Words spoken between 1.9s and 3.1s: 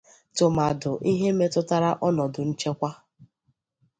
ọnọdụ nchekwa.